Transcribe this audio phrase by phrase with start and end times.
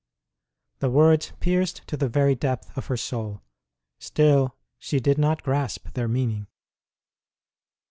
[0.79, 3.43] The words pierced to the very depth of her soul;
[3.99, 6.47] still, she did not grasp their meaning.